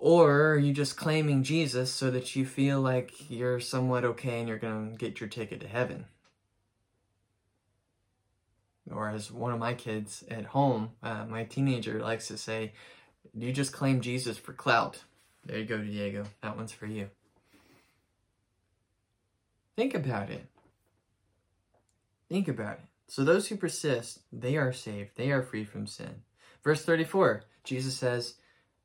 Or 0.00 0.54
are 0.54 0.58
you 0.58 0.72
just 0.72 0.96
claiming 0.96 1.44
Jesus 1.44 1.92
so 1.92 2.10
that 2.10 2.34
you 2.34 2.44
feel 2.44 2.80
like 2.80 3.30
you're 3.30 3.60
somewhat 3.60 4.04
okay 4.04 4.40
and 4.40 4.48
you're 4.48 4.58
going 4.58 4.90
to 4.90 4.98
get 4.98 5.20
your 5.20 5.28
ticket 5.28 5.60
to 5.60 5.68
heaven? 5.68 6.06
Or 8.90 9.08
as 9.08 9.30
one 9.30 9.52
of 9.52 9.60
my 9.60 9.74
kids 9.74 10.24
at 10.28 10.46
home, 10.46 10.90
uh, 11.00 11.26
my 11.26 11.44
teenager 11.44 12.00
likes 12.00 12.26
to 12.26 12.36
say, 12.36 12.72
do 13.38 13.46
you 13.46 13.52
just 13.52 13.72
claim 13.72 14.00
Jesus 14.00 14.36
for 14.36 14.52
clout? 14.52 15.04
There 15.44 15.58
you 15.58 15.64
go, 15.64 15.78
Diego. 15.78 16.24
That 16.42 16.56
one's 16.56 16.72
for 16.72 16.86
you. 16.86 17.08
Think 19.76 19.94
about 19.94 20.30
it. 20.30 20.46
Think 22.28 22.48
about 22.48 22.74
it. 22.74 22.84
So 23.08 23.24
those 23.24 23.48
who 23.48 23.56
persist, 23.56 24.20
they 24.32 24.56
are 24.56 24.72
saved. 24.72 25.12
They 25.16 25.30
are 25.32 25.42
free 25.42 25.64
from 25.64 25.86
sin. 25.86 26.22
Verse 26.62 26.84
34, 26.84 27.44
Jesus 27.64 27.96
says, 27.96 28.34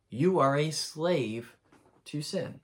You 0.09 0.39
are 0.39 0.57
a 0.57 0.71
slave 0.71 1.55
to 2.05 2.21
sin. 2.21 2.59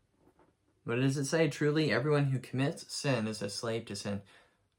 What 0.85 0.95
does 0.95 1.17
it 1.17 1.25
say? 1.25 1.47
Truly, 1.49 1.91
everyone 1.91 2.25
who 2.25 2.39
commits 2.39 2.91
sin 2.91 3.27
is 3.27 3.41
a 3.41 3.49
slave 3.49 3.85
to 3.85 3.95
sin. 3.95 4.21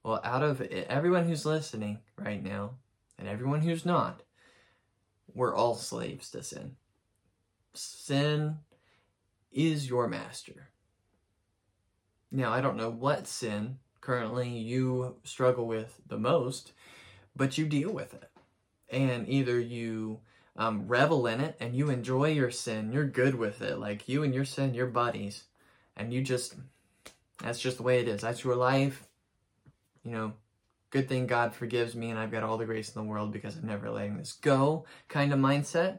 Well, 0.02 0.20
out 0.24 0.42
of 0.42 0.60
everyone 0.60 1.28
who's 1.28 1.46
listening 1.46 1.98
right 2.18 2.42
now, 2.42 2.72
and 3.18 3.28
everyone 3.28 3.60
who's 3.60 3.86
not, 3.86 4.22
we're 5.32 5.54
all 5.54 5.76
slaves 5.76 6.30
to 6.32 6.42
sin. 6.42 6.76
Sin 7.74 8.56
is 9.52 9.88
your 9.88 10.08
master. 10.08 10.68
Now, 12.30 12.52
I 12.52 12.60
don't 12.60 12.76
know 12.76 12.90
what 12.90 13.26
sin 13.26 13.78
currently 14.00 14.48
you 14.48 15.16
struggle 15.24 15.66
with 15.66 16.00
the 16.06 16.18
most, 16.18 16.72
but 17.36 17.58
you 17.58 17.66
deal 17.66 17.92
with 17.92 18.14
it. 18.14 18.30
And 18.90 19.28
either 19.28 19.58
you 19.58 20.20
um, 20.56 20.86
revel 20.86 21.26
in 21.26 21.40
it 21.40 21.56
and 21.60 21.74
you 21.74 21.88
enjoy 21.88 22.30
your 22.30 22.50
sin, 22.50 22.92
you're 22.92 23.06
good 23.06 23.34
with 23.34 23.62
it. 23.62 23.78
Like 23.78 24.08
you 24.08 24.22
and 24.22 24.34
your 24.34 24.44
sin, 24.44 24.74
you're 24.74 24.86
buddies. 24.86 25.44
And 25.96 26.12
you 26.12 26.22
just, 26.22 26.54
that's 27.42 27.60
just 27.60 27.76
the 27.76 27.82
way 27.82 28.00
it 28.00 28.08
is. 28.08 28.20
That's 28.20 28.44
your 28.44 28.56
life. 28.56 29.06
You 30.04 30.10
know, 30.10 30.32
good 30.90 31.08
thing 31.08 31.26
God 31.26 31.54
forgives 31.54 31.94
me 31.94 32.10
and 32.10 32.18
I've 32.18 32.30
got 32.30 32.42
all 32.42 32.58
the 32.58 32.66
grace 32.66 32.94
in 32.94 33.02
the 33.02 33.08
world 33.08 33.32
because 33.32 33.56
I'm 33.56 33.66
never 33.66 33.90
letting 33.90 34.18
this 34.18 34.32
go 34.32 34.84
kind 35.08 35.32
of 35.32 35.38
mindset. 35.38 35.98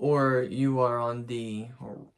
Or 0.00 0.42
you 0.42 0.80
are 0.80 0.98
on 0.98 1.26
the, 1.26 1.68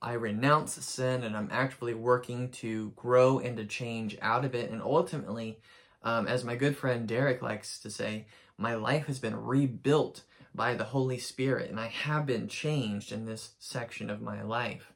I 0.01 0.13
renounce 0.13 0.75
sin 0.75 1.25
and 1.25 1.37
I'm 1.37 1.49
actively 1.51 1.95
working 1.95 2.49
to 2.51 2.93
grow 2.95 3.41
and 3.41 3.57
to 3.57 3.65
change 3.65 4.17
out 4.23 4.45
of 4.45 4.55
it. 4.55 4.71
And 4.71 4.81
ultimately, 4.81 5.59
um, 6.05 6.29
as 6.29 6.45
my 6.45 6.55
good 6.55 6.77
friend 6.77 7.09
Derek 7.09 7.43
likes 7.43 7.81
to 7.81 7.91
say, 7.91 8.27
my 8.57 8.77
life 8.77 9.07
has 9.07 9.19
been 9.19 9.35
rebuilt 9.35 10.23
by 10.55 10.75
the 10.75 10.85
Holy 10.85 11.19
Spirit 11.19 11.71
and 11.71 11.81
I 11.81 11.89
have 11.89 12.25
been 12.25 12.47
changed 12.47 13.11
in 13.11 13.25
this 13.25 13.55
section 13.59 14.11
of 14.11 14.23
my 14.23 14.43
life. 14.43 14.93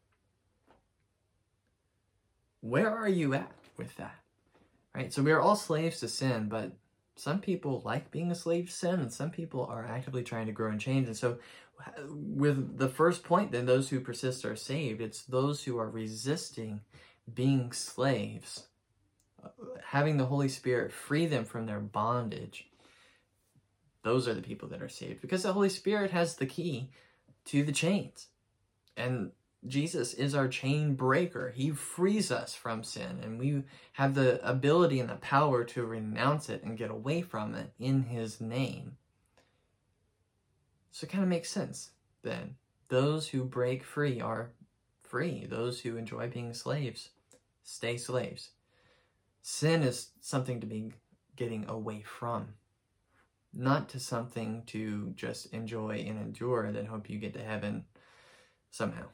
Where 2.60 2.96
are 2.96 3.08
you 3.08 3.34
at 3.34 3.50
with 3.76 3.96
that? 3.96 4.14
Right? 4.94 5.12
So 5.12 5.24
we 5.24 5.32
are 5.32 5.40
all 5.40 5.56
slaves 5.56 5.98
to 6.00 6.08
sin, 6.08 6.46
but 6.48 6.70
some 7.16 7.40
people 7.40 7.82
like 7.84 8.10
being 8.10 8.30
a 8.30 8.34
slave 8.34 8.66
to 8.66 8.72
sin 8.72 9.00
and 9.00 9.12
some 9.12 9.30
people 9.30 9.64
are 9.64 9.86
actively 9.86 10.22
trying 10.22 10.46
to 10.46 10.52
grow 10.52 10.70
and 10.70 10.80
change. 10.80 11.06
And 11.06 11.16
so 11.16 11.38
with 12.08 12.78
the 12.78 12.88
first 12.88 13.24
point, 13.24 13.52
then 13.52 13.66
those 13.66 13.88
who 13.88 14.00
persist 14.00 14.44
are 14.44 14.56
saved. 14.56 15.00
It's 15.00 15.22
those 15.22 15.64
who 15.64 15.78
are 15.78 15.88
resisting 15.88 16.82
being 17.32 17.72
slaves, 17.72 18.66
having 19.84 20.18
the 20.18 20.26
Holy 20.26 20.48
Spirit 20.48 20.92
free 20.92 21.26
them 21.26 21.44
from 21.44 21.66
their 21.66 21.80
bondage. 21.80 22.68
Those 24.02 24.28
are 24.28 24.34
the 24.34 24.42
people 24.42 24.68
that 24.68 24.82
are 24.82 24.88
saved 24.88 25.20
because 25.20 25.42
the 25.42 25.52
Holy 25.52 25.70
Spirit 25.70 26.10
has 26.10 26.36
the 26.36 26.46
key 26.46 26.90
to 27.46 27.64
the 27.64 27.72
chains. 27.72 28.28
And 28.96 29.32
Jesus 29.66 30.14
is 30.14 30.34
our 30.34 30.48
chain 30.48 30.94
breaker. 30.94 31.52
He 31.54 31.70
frees 31.70 32.30
us 32.30 32.54
from 32.54 32.82
sin, 32.82 33.20
and 33.22 33.38
we 33.38 33.64
have 33.92 34.14
the 34.14 34.46
ability 34.48 35.00
and 35.00 35.08
the 35.08 35.16
power 35.16 35.64
to 35.64 35.86
renounce 35.86 36.48
it 36.48 36.62
and 36.62 36.78
get 36.78 36.90
away 36.90 37.22
from 37.22 37.54
it 37.54 37.72
in 37.78 38.02
His 38.04 38.40
name. 38.40 38.96
So 40.90 41.04
it 41.04 41.10
kind 41.10 41.24
of 41.24 41.30
makes 41.30 41.50
sense 41.50 41.90
then. 42.22 42.56
Those 42.88 43.28
who 43.28 43.44
break 43.44 43.82
free 43.82 44.20
are 44.20 44.50
free. 45.02 45.46
Those 45.46 45.80
who 45.80 45.96
enjoy 45.96 46.28
being 46.28 46.54
slaves 46.54 47.10
stay 47.66 47.96
slaves. 47.96 48.50
Sin 49.42 49.82
is 49.82 50.10
something 50.20 50.60
to 50.60 50.66
be 50.66 50.92
getting 51.36 51.68
away 51.68 52.02
from, 52.02 52.54
not 53.52 53.88
to 53.90 54.00
something 54.00 54.62
to 54.66 55.12
just 55.16 55.52
enjoy 55.52 56.04
and 56.06 56.18
endure 56.18 56.64
and 56.64 56.74
then 56.74 56.86
hope 56.86 57.10
you 57.10 57.18
get 57.18 57.34
to 57.34 57.42
heaven 57.42 57.84
somehow. 58.70 59.04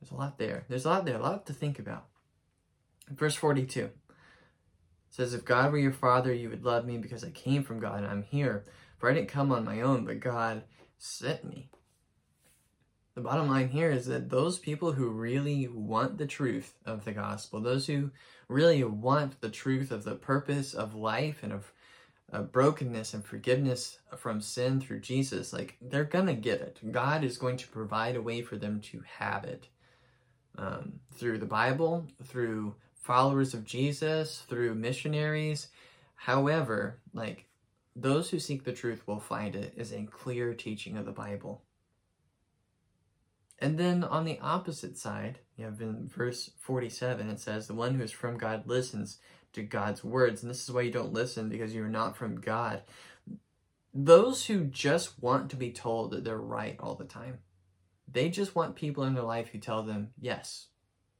There's 0.00 0.12
a 0.12 0.16
lot 0.16 0.38
there. 0.38 0.64
There's 0.68 0.84
a 0.84 0.88
lot 0.88 1.04
there, 1.04 1.16
a 1.16 1.22
lot 1.22 1.46
to 1.46 1.52
think 1.52 1.78
about. 1.78 2.06
Verse 3.08 3.34
42 3.34 3.90
says, 5.10 5.34
If 5.34 5.44
God 5.44 5.72
were 5.72 5.78
your 5.78 5.92
father, 5.92 6.32
you 6.32 6.48
would 6.48 6.64
love 6.64 6.86
me 6.86 6.96
because 6.98 7.24
I 7.24 7.30
came 7.30 7.62
from 7.62 7.80
God 7.80 7.98
and 7.98 8.06
I'm 8.06 8.22
here. 8.22 8.64
For 8.98 9.10
I 9.10 9.14
didn't 9.14 9.28
come 9.28 9.50
on 9.50 9.64
my 9.64 9.80
own, 9.80 10.04
but 10.04 10.20
God 10.20 10.62
sent 10.98 11.44
me. 11.44 11.70
The 13.14 13.22
bottom 13.22 13.48
line 13.48 13.68
here 13.68 13.90
is 13.90 14.06
that 14.06 14.30
those 14.30 14.58
people 14.58 14.92
who 14.92 15.10
really 15.10 15.66
want 15.66 16.16
the 16.16 16.26
truth 16.26 16.74
of 16.86 17.04
the 17.04 17.12
gospel, 17.12 17.60
those 17.60 17.86
who 17.86 18.10
really 18.48 18.84
want 18.84 19.40
the 19.40 19.50
truth 19.50 19.90
of 19.90 20.04
the 20.04 20.14
purpose 20.14 20.74
of 20.74 20.94
life 20.94 21.40
and 21.42 21.52
of 21.52 21.72
brokenness 22.52 23.12
and 23.12 23.24
forgiveness 23.24 23.98
from 24.16 24.40
sin 24.40 24.80
through 24.80 25.00
Jesus, 25.00 25.52
like 25.52 25.76
they're 25.80 26.04
gonna 26.04 26.34
get 26.34 26.60
it. 26.60 26.78
God 26.92 27.24
is 27.24 27.38
going 27.38 27.56
to 27.58 27.68
provide 27.68 28.16
a 28.16 28.22
way 28.22 28.42
for 28.42 28.56
them 28.56 28.80
to 28.82 29.02
have 29.18 29.44
it 29.44 29.68
um, 30.58 31.00
through 31.14 31.38
the 31.38 31.46
Bible, 31.46 32.06
through 32.24 32.74
followers 32.94 33.54
of 33.54 33.64
Jesus, 33.64 34.44
through 34.48 34.74
missionaries. 34.74 35.68
However, 36.14 36.98
like 37.12 37.46
those 37.96 38.30
who 38.30 38.38
seek 38.38 38.64
the 38.64 38.72
truth 38.72 39.06
will 39.06 39.20
find 39.20 39.56
it 39.56 39.74
is 39.76 39.92
a 39.92 40.04
clear 40.10 40.54
teaching 40.54 40.96
of 40.96 41.06
the 41.06 41.12
Bible. 41.12 41.62
And 43.58 43.78
then 43.78 44.04
on 44.04 44.24
the 44.24 44.38
opposite 44.40 44.96
side, 44.96 45.40
you 45.56 45.66
have 45.66 45.80
in 45.80 46.08
verse 46.08 46.50
47, 46.58 47.28
it 47.28 47.40
says, 47.40 47.66
The 47.66 47.74
one 47.74 47.94
who 47.94 48.02
is 48.02 48.10
from 48.10 48.38
God 48.38 48.66
listens 48.66 49.18
to 49.52 49.62
God's 49.62 50.02
words. 50.02 50.42
And 50.42 50.50
this 50.50 50.62
is 50.62 50.72
why 50.72 50.82
you 50.82 50.90
don't 50.90 51.12
listen 51.12 51.48
because 51.48 51.74
you're 51.74 51.88
not 51.88 52.16
from 52.16 52.40
God. 52.40 52.82
Those 53.92 54.46
who 54.46 54.64
just 54.64 55.20
want 55.20 55.50
to 55.50 55.56
be 55.56 55.72
told 55.72 56.12
that 56.12 56.24
they're 56.24 56.38
right 56.38 56.76
all 56.80 56.94
the 56.94 57.04
time, 57.04 57.38
they 58.12 58.28
just 58.28 58.54
want 58.54 58.76
people 58.76 59.04
in 59.04 59.14
their 59.14 59.22
life 59.22 59.48
who 59.48 59.58
tell 59.58 59.82
them, 59.82 60.10
Yes, 60.20 60.66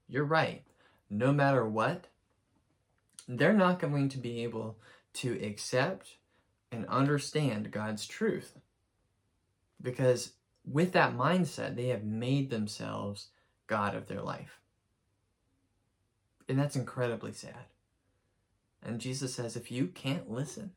you're 0.08 0.24
right 0.24 0.64
no 1.10 1.32
matter 1.32 1.66
what, 1.66 2.06
they're 3.26 3.52
not 3.52 3.80
going 3.80 4.08
to 4.10 4.18
be 4.18 4.44
able 4.44 4.78
to 5.12 5.32
accept 5.44 6.16
and 6.70 6.86
understand 6.86 7.72
God's 7.72 8.06
truth. 8.06 8.58
Because 9.82 10.32
with 10.64 10.92
that 10.92 11.16
mindset, 11.16 11.74
they 11.74 11.88
have 11.88 12.04
made 12.04 12.48
themselves 12.48 13.28
God 13.66 13.94
of 13.96 14.06
their 14.06 14.22
life. 14.22 14.60
And 16.48 16.58
that's 16.58 16.76
incredibly 16.76 17.32
sad. 17.32 17.66
And 18.82 19.00
Jesus 19.00 19.34
says, 19.34 19.56
if 19.56 19.70
you 19.70 19.88
can't 19.88 20.30
listen, 20.30 20.72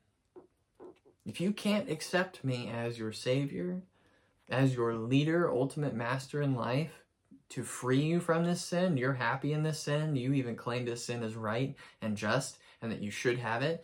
if 1.25 1.39
you 1.39 1.53
can't 1.53 1.89
accept 1.89 2.43
me 2.43 2.69
as 2.69 2.97
your 2.97 3.11
Savior, 3.11 3.81
as 4.53 4.75
your 4.75 4.93
leader, 4.93 5.51
ultimate 5.51 5.95
master 5.95 6.41
in 6.41 6.53
life, 6.53 7.03
to 7.49 7.63
free 7.63 8.01
you 8.01 8.19
from 8.19 8.45
this 8.45 8.61
sin. 8.61 8.97
You're 8.97 9.13
happy 9.13 9.51
in 9.51 9.63
this 9.63 9.79
sin. 9.79 10.15
You 10.15 10.33
even 10.33 10.55
claim 10.55 10.85
this 10.85 11.05
sin 11.05 11.23
is 11.23 11.35
right 11.35 11.75
and 12.01 12.15
just 12.15 12.59
and 12.81 12.91
that 12.91 13.01
you 13.01 13.09
should 13.09 13.39
have 13.39 13.63
it. 13.63 13.83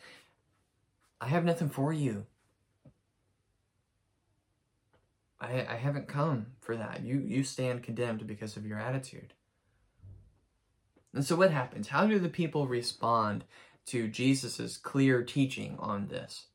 I 1.20 1.28
have 1.28 1.44
nothing 1.44 1.70
for 1.70 1.92
you. 1.92 2.26
I, 5.42 5.66
I 5.70 5.76
haven't 5.76 6.08
come 6.08 6.48
for 6.62 6.76
that. 6.76 7.04
You, 7.04 7.20
you 7.20 7.44
stand 7.44 7.84
condemned 7.84 8.26
because 8.28 8.56
of 8.58 8.66
your 8.66 8.80
attitude. 8.80 9.34
And 11.14 11.26
so 11.26 11.36
what 11.36 11.52
happens? 11.52 11.88
How 11.88 12.06
do 12.06 12.20
the 12.20 12.30
people 12.30 12.68
respond 12.68 13.44
to 13.88 14.08
Jesus' 14.08 14.78
clear 14.78 15.24
teaching 15.24 15.76
on 15.80 16.08
this? 16.08 16.46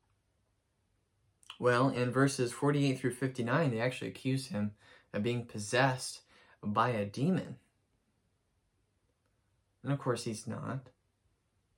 Well, 1.58 1.88
in 1.88 2.10
verses 2.10 2.52
48 2.52 2.98
through 2.98 3.12
59, 3.12 3.70
they 3.70 3.80
actually 3.80 4.08
accuse 4.08 4.48
him 4.48 4.72
of 5.12 5.22
being 5.22 5.46
possessed 5.46 6.20
by 6.62 6.90
a 6.90 7.04
demon. 7.04 7.56
And 9.82 9.92
of 9.92 9.98
course, 9.98 10.24
he's 10.24 10.46
not. 10.46 10.88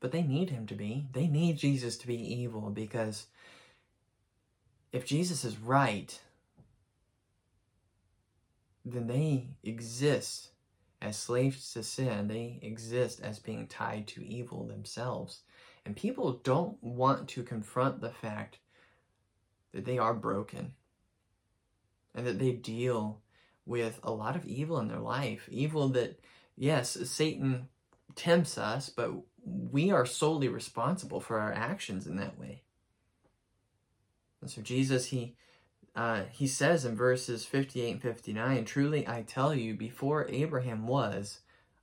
But 0.01 0.13
they 0.13 0.23
need 0.23 0.51
him 0.51 0.67
to 0.67 0.75
be. 0.75 1.09
They 1.13 1.27
need 1.27 1.57
Jesus 1.57 1.97
to 1.99 2.07
be 2.07 2.17
evil 2.17 2.71
because 2.71 3.27
if 4.93 5.05
Jesus 5.05 5.45
is 5.45 5.59
right, 5.59 6.19
then 8.85 9.07
they 9.09 9.49
exist 9.65 10.51
as 11.03 11.17
slaves 11.17 11.73
to 11.73 11.83
sin. 11.83 12.29
They 12.29 12.59
exist 12.63 13.21
as 13.21 13.39
being 13.39 13.67
tied 13.67 14.07
to 14.09 14.25
evil 14.25 14.65
themselves. 14.65 15.41
And 15.85 15.97
people 15.97 16.41
don't 16.45 16.83
want 16.83 17.29
to 17.31 17.43
confront 17.43 18.01
the 18.01 18.11
fact 18.11 18.59
that 19.77 19.85
they 19.85 19.99
are 19.99 20.15
broken 20.15 20.73
and 22.15 22.27
that 22.27 22.39
they 22.39 22.53
deal 22.53 23.21
with 23.67 24.01
a 24.03 24.11
lot 24.11 24.35
of 24.35 24.47
evil 24.47 24.79
in 24.79 24.89
their 24.89 24.99
life. 24.99 25.47
Evil 25.51 25.89
that, 25.91 26.19
yes, 26.57 26.97
Satan 27.05 27.69
tempts 28.15 28.57
us, 28.57 28.89
but 28.89 29.13
we 29.45 29.91
are 29.91 30.07
solely 30.07 30.49
responsible 30.49 31.21
for 31.21 31.39
our 31.39 31.53
actions 31.53 32.07
in 32.07 32.17
that 32.17 32.39
way. 32.39 32.63
And 34.41 34.51
so 34.51 34.63
Jesus, 34.63 35.07
he 35.07 35.37
uh, 35.95 36.25
he 36.31 36.47
says 36.47 36.85
in 36.85 36.95
verses 36.95 37.47
58 37.47 37.93
and 37.93 38.03
59, 38.03 38.65
Truly 38.67 39.09
I 39.09 39.23
tell 39.23 39.55
you, 39.55 39.75
before 39.75 40.27
Abraham 40.29 40.87
was, 40.87 41.41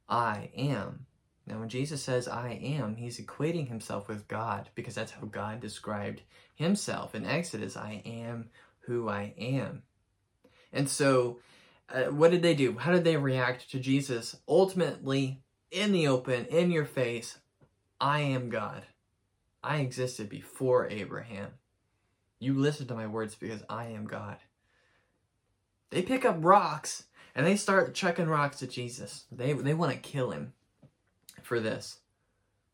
I 0.08 0.50
am. 0.56 1.08
Now, 1.46 1.60
when 1.60 1.70
Jesus 1.70 2.02
says 2.02 2.28
I 2.28 2.52
am, 2.52 2.96
he's 2.96 3.20
equating 3.20 3.68
himself 3.68 4.08
with 4.08 4.28
God 4.28 4.70
because 4.76 4.96
that's 4.96 5.12
how 5.12 5.26
God 5.26 5.60
described 5.60 6.22
himself 6.56 7.16
in 7.16 7.26
Exodus 7.26 7.76
I 7.76 8.02
am 8.06 8.50
who 8.82 9.10
I 9.10 9.34
am. 9.38 9.84
And 10.72 10.90
so 10.90 11.40
uh, 11.94 12.06
what 12.06 12.32
did 12.32 12.42
they 12.42 12.56
do? 12.56 12.78
How 12.78 12.92
did 12.92 13.04
they 13.04 13.18
react 13.18 13.70
to 13.72 13.80
Jesus? 13.80 14.38
Ultimately, 14.48 15.42
in 15.70 15.92
the 15.92 16.08
open, 16.08 16.46
in 16.46 16.72
your 16.72 16.86
face, 16.86 17.38
I 18.00 18.22
am 18.22 18.50
God. 18.50 18.86
I 19.64 19.78
existed 19.78 20.30
before 20.30 20.90
Abraham. 20.90 21.52
You 22.40 22.58
listen 22.58 22.88
to 22.88 22.96
my 22.96 23.08
words 23.08 23.36
because 23.36 23.64
I 23.70 23.86
am 23.88 24.06
God. 24.06 24.38
They 25.90 26.02
pick 26.02 26.26
up 26.26 26.38
rocks 26.40 27.06
And 27.36 27.46
they 27.46 27.56
start 27.56 27.96
chucking 27.96 28.28
rocks 28.28 28.62
at 28.62 28.70
Jesus. 28.70 29.26
They, 29.32 29.54
they 29.54 29.74
want 29.74 29.92
to 29.92 29.98
kill 29.98 30.32
him 30.32 30.54
for 31.46 31.60
this. 31.60 32.00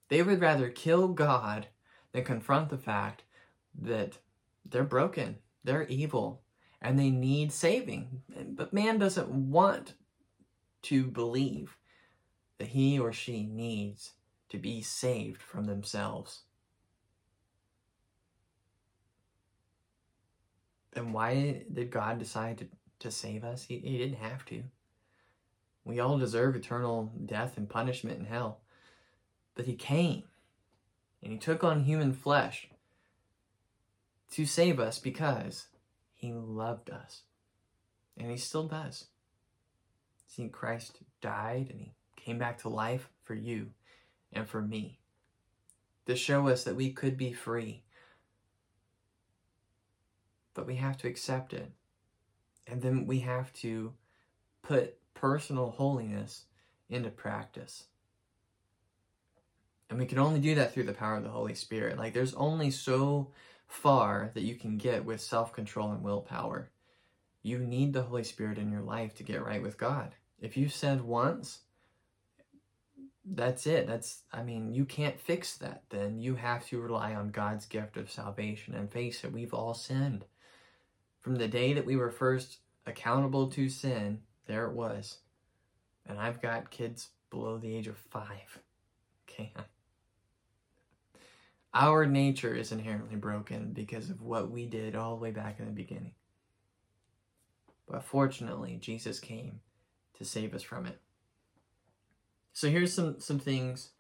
They 0.10 0.22
would 0.24 0.42
rather 0.42 0.70
kill 0.70 1.10
God 1.10 1.68
than 2.12 2.24
confront 2.24 2.70
the 2.70 2.78
fact 2.78 3.24
that 3.82 4.18
they're 4.66 4.84
broken, 4.84 5.38
they're 5.64 5.88
evil, 5.88 6.42
and 6.82 6.98
they 6.98 7.10
need 7.10 7.52
saving. 7.52 8.22
But 8.56 8.74
man 8.74 8.98
doesn't 8.98 9.30
want 9.30 9.94
to 10.84 11.06
believe 11.06 11.78
that 12.58 12.70
he 12.70 13.00
or 13.00 13.12
she 13.12 13.44
needs 13.44 14.14
to 14.50 14.58
be 14.58 14.82
saved 14.82 15.42
from 15.42 15.66
themselves. 15.66 16.42
Then 20.92 21.14
why 21.14 21.64
did 21.72 21.92
God 21.92 22.18
decide 22.18 22.58
to, 22.60 22.68
to 23.00 23.12
save 23.12 23.44
us? 23.44 23.64
He, 23.64 23.78
he 23.80 23.98
didn't 23.98 24.18
have 24.18 24.44
to. 24.46 24.64
We 25.90 26.00
all 26.00 26.20
deserve 26.20 26.56
eternal 26.56 27.12
death 27.26 27.58
and 27.58 27.68
punishment 27.68 28.20
in 28.20 28.26
hell. 28.26 28.60
But 29.56 29.66
He 29.66 29.74
came 29.74 30.22
and 31.24 31.32
He 31.32 31.40
took 31.40 31.64
on 31.64 31.84
human 31.84 32.14
flesh 32.14 32.70
to 34.34 34.46
save 34.46 34.80
us 34.80 35.00
because 35.00 35.66
He 36.14 36.32
loved 36.32 36.92
us. 36.92 37.24
And 38.16 38.30
He 38.30 38.38
still 38.38 38.68
does. 38.68 39.06
See, 40.28 40.48
Christ 40.48 41.00
died 41.22 41.70
and 41.72 41.82
He 41.82 41.94
came 42.16 42.38
back 42.38 42.60
to 42.60 42.70
life 42.70 43.10
for 43.24 43.34
you 43.34 43.72
and 44.32 44.48
for 44.48 44.62
me 44.62 45.00
to 46.06 46.16
show 46.16 46.50
us 46.50 46.66
that 46.66 46.76
we 46.76 46.92
could 46.92 47.18
be 47.18 47.34
free. 47.34 47.82
But 50.54 50.68
we 50.68 50.76
have 50.76 51.00
to 51.00 51.08
accept 51.08 51.52
it. 51.52 51.72
And 52.68 52.84
then 52.84 53.08
we 53.08 53.22
have 53.22 53.52
to 53.54 53.94
put 54.62 54.99
personal 55.14 55.72
holiness 55.72 56.46
into 56.90 57.10
practice. 57.10 57.86
And 59.90 59.98
we 59.98 60.06
can 60.06 60.20
only 60.20 60.40
do 60.40 60.56
that 60.56 60.74
through 60.74 60.84
the 60.84 60.94
power 60.94 61.16
of 61.18 61.24
the 61.24 61.30
Holy 61.30 61.56
Spirit. 61.56 61.98
Like, 61.98 62.14
there's 62.14 62.36
only 62.36 62.70
so 62.70 63.32
far 63.68 64.32
that 64.34 64.44
you 64.44 64.56
can 64.56 64.78
get 64.78 65.06
with 65.06 65.22
self 65.22 65.52
control 65.54 65.92
and 65.92 66.04
willpower. 66.04 66.70
You 67.42 67.60
need 67.60 67.94
the 67.94 68.04
Holy 68.04 68.24
Spirit 68.24 68.58
in 68.58 68.72
your 68.72 68.82
life 68.82 69.16
to 69.16 69.24
get 69.24 69.44
right 69.44 69.62
with 69.62 69.78
God. 69.78 70.16
If 70.40 70.58
you 70.58 70.70
said 70.70 71.02
once, 71.02 71.60
that's 73.26 73.68
it. 73.68 73.88
That's, 73.88 74.24
I 74.32 74.44
mean, 74.44 74.74
you 74.74 74.86
can't 74.86 75.20
fix 75.20 75.58
that. 75.58 75.84
Then 75.90 76.20
you 76.20 76.36
have 76.36 76.68
to 76.68 76.82
rely 76.82 77.14
on 77.14 77.32
God's 77.32 77.66
gift 77.66 77.98
of 77.98 78.12
salvation. 78.12 78.76
And 78.76 78.92
face 78.92 79.24
it, 79.24 79.32
we've 79.32 79.54
all 79.54 79.74
sinned. 79.74 80.26
From 81.22 81.36
the 81.36 81.48
day 81.48 81.74
that 81.74 81.86
we 81.86 81.96
were 81.96 82.12
first 82.12 82.60
accountable 82.86 83.48
to 83.52 83.70
sin, 83.70 84.22
there 84.50 84.66
it 84.66 84.74
was. 84.74 85.20
And 86.08 86.18
I've 86.18 86.42
got 86.42 86.72
kids 86.72 87.10
below 87.30 87.60
the 87.60 87.74
age 87.74 87.88
of 87.88 87.98
five. 87.98 88.60
Okay. 89.30 89.54
Our 91.72 92.08
nature 92.08 92.56
is 92.56 92.72
inherently 92.72 93.16
broken 93.16 93.74
because 93.74 94.10
of 94.10 94.24
what 94.24 94.50
we 94.50 94.66
did 94.66 94.96
all 94.96 95.16
the 95.16 95.22
way 95.22 95.30
back 95.30 95.60
in 95.60 95.66
the 95.66 95.72
beginning. 95.72 96.14
But 97.88 98.04
fortunately, 98.04 98.80
Jesus 98.82 99.20
came 99.20 99.60
to 100.18 100.26
save 100.26 100.56
us 100.56 100.64
from 100.64 100.88
it. 100.88 101.00
So 102.54 102.70
here's 102.70 102.92
some 102.92 103.20
some 103.20 103.38
things 103.38 103.92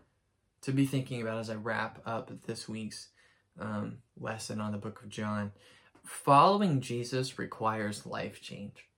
to 0.61 0.71
be 0.71 0.87
thinking 0.87 1.21
about 1.21 1.37
as 1.37 1.51
I 1.51 1.55
wrap 1.55 2.01
up 2.07 2.31
this 2.47 2.67
week's 2.67 3.09
um, 3.59 3.99
lesson 4.19 4.59
on 4.59 4.71
the 4.71 4.79
book 4.79 5.01
of 5.03 5.09
John. 5.09 5.51
Following 6.03 6.81
Jesus 6.81 7.37
requires 7.37 8.07
life 8.07 8.41
change. 8.41 8.88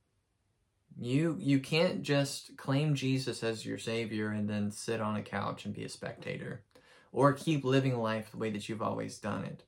You 1.00 1.38
you 1.40 1.60
can't 1.60 2.04
just 2.04 2.58
claim 2.58 2.96
Jesus 2.96 3.44
as 3.44 3.66
your 3.66 3.78
savior 3.78 4.30
and 4.30 4.50
then 4.50 4.72
sit 4.72 5.02
on 5.02 5.16
a 5.16 5.24
couch 5.24 5.66
and 5.66 5.74
be 5.74 5.84
a 5.84 5.90
spectator 5.90 6.64
or 7.12 7.34
keep 7.34 7.64
living 7.64 7.98
life 7.98 8.32
the 8.32 8.38
way 8.38 8.50
that 8.52 8.70
you've 8.70 8.82
always 8.82 9.18
done 9.18 9.44
it. 9.44 9.64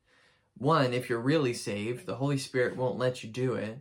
One, 0.57 0.93
if 0.93 1.09
you're 1.09 1.19
really 1.19 1.53
saved, 1.53 2.05
the 2.05 2.15
Holy 2.15 2.37
Spirit 2.37 2.77
won't 2.77 2.99
let 2.99 3.23
you 3.23 3.29
do 3.29 3.55
it. 3.55 3.79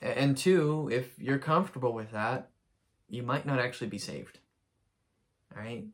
And 0.00 0.36
two, 0.36 0.88
if 0.92 1.18
you're 1.18 1.38
comfortable 1.38 1.92
with 1.92 2.12
that, 2.12 2.50
you 3.08 3.22
might 3.22 3.46
not 3.46 3.58
actually 3.58 3.88
be 3.88 3.98
saved. 3.98 4.38
All 5.54 5.62
right? 5.62 5.84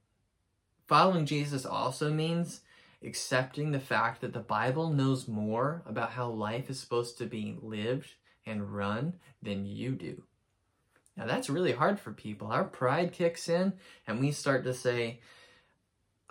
Following 0.87 1.27
Jesus 1.27 1.67
also 1.67 2.11
means 2.13 2.61
accepting 3.05 3.73
the 3.73 3.81
fact 3.81 4.21
that 4.21 4.33
the 4.33 4.41
Bible 4.41 4.91
knows 4.91 5.29
more 5.29 5.83
about 5.87 6.13
how 6.13 6.29
life 6.29 6.71
is 6.71 6.81
supposed 6.81 7.19
to 7.19 7.27
be 7.27 7.59
lived 7.61 8.15
and 8.47 8.75
run 8.75 9.15
than 9.43 9.67
you 9.67 9.93
do. 9.93 10.23
Now, 11.19 11.27
that's 11.27 11.51
really 11.51 11.73
hard 11.73 11.99
for 11.99 12.13
people. 12.13 12.47
Our 12.47 12.63
pride 12.63 13.13
kicks 13.13 13.49
in, 13.49 13.73
and 14.07 14.21
we 14.21 14.31
start 14.31 14.63
to 14.65 14.73
say, 14.73 15.19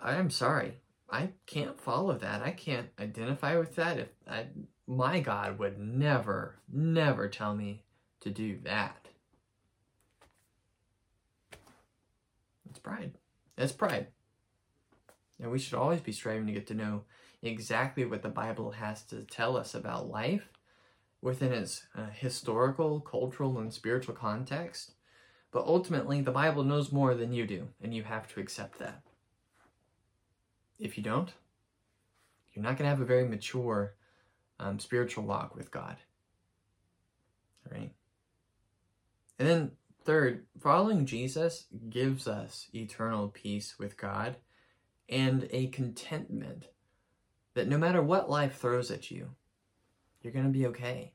I'm 0.00 0.30
sorry, 0.30 0.78
I 1.10 1.28
can't 1.44 1.78
follow 1.78 2.16
that. 2.16 2.40
I 2.40 2.52
can't 2.52 2.88
identify 2.98 3.58
with 3.58 3.76
that. 3.76 3.98
If 3.98 4.08
I, 4.26 4.46
my 4.86 5.20
God 5.20 5.58
would 5.58 5.78
never, 5.78 6.56
never 6.72 7.28
tell 7.28 7.54
me 7.54 7.82
to 8.20 8.30
do 8.30 8.58
that. 8.64 9.08
It's 12.70 12.78
pride. 12.78 13.12
That's 13.56 13.72
pride. 13.72 14.06
And 15.38 15.50
we 15.50 15.58
should 15.58 15.74
always 15.74 16.00
be 16.00 16.12
striving 16.12 16.46
to 16.46 16.52
get 16.52 16.66
to 16.68 16.74
know 16.74 17.02
exactly 17.42 18.06
what 18.06 18.22
the 18.22 18.30
Bible 18.30 18.70
has 18.70 19.02
to 19.02 19.22
tell 19.24 19.54
us 19.54 19.74
about 19.74 20.08
life 20.08 20.48
within 21.20 21.52
its 21.52 21.86
uh, 21.96 22.06
historical, 22.12 23.00
cultural, 23.00 23.58
and 23.58 23.72
spiritual 23.72 24.14
context. 24.14 24.92
But 25.50 25.64
ultimately, 25.66 26.20
the 26.20 26.30
Bible 26.30 26.62
knows 26.62 26.92
more 26.92 27.14
than 27.14 27.32
you 27.32 27.46
do, 27.46 27.68
and 27.82 27.94
you 27.94 28.04
have 28.04 28.28
to 28.34 28.40
accept 28.40 28.78
that. 28.78 29.02
If 30.78 30.96
you 30.96 31.02
don't, 31.02 31.32
you're 32.52 32.62
not 32.62 32.76
going 32.76 32.84
to 32.84 32.90
have 32.90 33.00
a 33.00 33.06
very 33.06 33.26
mature 33.26 33.94
um, 34.60 34.78
spiritual 34.78 35.24
walk 35.24 35.56
with 35.56 35.70
God. 35.70 35.96
All 37.66 37.78
right? 37.78 37.92
And 39.38 39.48
then 39.48 39.70
Third, 40.08 40.46
following 40.58 41.04
Jesus 41.04 41.66
gives 41.90 42.26
us 42.26 42.68
eternal 42.72 43.28
peace 43.28 43.78
with 43.78 43.98
God 43.98 44.36
and 45.06 45.46
a 45.50 45.66
contentment 45.66 46.64
that 47.52 47.68
no 47.68 47.76
matter 47.76 48.00
what 48.00 48.30
life 48.30 48.56
throws 48.56 48.90
at 48.90 49.10
you, 49.10 49.34
you're 50.28 50.42
going 50.42 50.52
to 50.52 50.58
be 50.58 50.66
okay. 50.66 51.12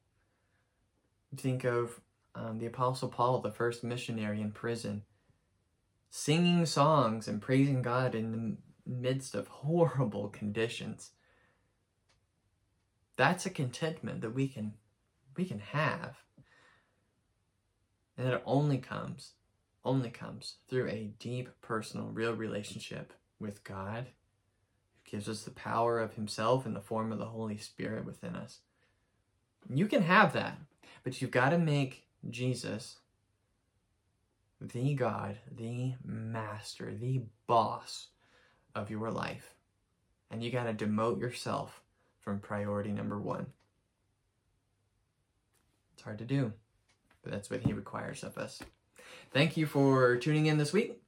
Think 1.38 1.63
of 1.63 1.99
um, 2.36 2.58
the 2.58 2.65
Apostle 2.65 3.10
Paul, 3.10 3.41
the 3.41 3.52
first 3.52 3.84
missionary 3.84 4.41
in 4.41 4.52
prison, 4.52 5.04
singing 6.10 6.65
songs 6.65 7.28
and 7.28 7.41
praising 7.41 7.82
God 7.82 8.15
in 8.15 8.32
the 8.32 8.58
midst 8.91 9.36
of 9.36 9.47
horrible 9.47 10.30
conditions. 10.30 11.12
That's 13.15 13.45
a 13.45 13.52
contentment 13.52 14.21
that 14.21 14.34
we 14.34 14.47
can 14.47 14.73
we 15.36 15.45
can 15.45 15.60
have 15.60 16.23
and 18.17 18.28
it 18.28 18.41
only 18.45 18.78
comes, 18.78 19.34
only 19.84 20.10
comes 20.10 20.56
through 20.69 20.89
a 20.89 21.12
deep, 21.19 21.49
personal, 21.62 22.08
real 22.08 22.34
relationship 22.34 23.13
with 23.39 23.63
God 23.63 24.06
who 24.06 25.12
gives 25.12 25.28
us 25.28 25.43
the 25.43 25.52
power 25.52 25.99
of 25.99 26.13
Himself 26.13 26.65
in 26.65 26.73
the 26.73 26.82
form 26.82 27.12
of 27.12 27.19
the 27.19 27.26
Holy 27.26 27.58
Spirit 27.58 28.06
within 28.06 28.36
us. 28.36 28.60
You 29.69 29.88
can 29.88 30.02
have 30.04 30.34
that, 30.34 30.58
but 31.04 31.21
you've 31.21 31.32
got 31.32 31.49
to 31.49 31.58
make 31.58 32.08
Jesus 32.30 32.97
the 34.62 34.93
God, 34.95 35.38
the 35.52 35.93
master, 36.06 36.93
the 36.93 37.21
boss 37.47 38.08
of 38.76 38.89
your 38.89 39.12
life. 39.12 39.54
And 40.32 40.43
you 40.43 40.52
got 40.52 40.63
to 40.63 40.86
demote 40.86 41.19
yourself 41.19 41.82
from 42.21 42.39
priority 42.39 42.91
number 42.91 43.19
one. 43.19 43.47
It's 45.93 46.04
hard 46.04 46.19
to 46.19 46.26
do 46.26 46.54
but 47.23 47.32
that's 47.32 47.49
what 47.49 47.62
he 47.62 47.73
requires 47.73 48.23
of 48.23 48.38
us. 48.38 48.62
Thank 49.32 49.58
you 49.58 49.65
for 49.65 50.17
tuning 50.17 50.45
in 50.45 50.58
this 50.58 50.73
week, 50.73 51.02